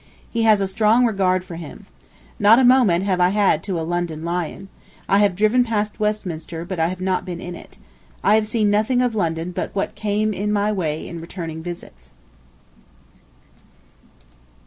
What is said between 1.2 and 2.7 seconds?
for him.... Not a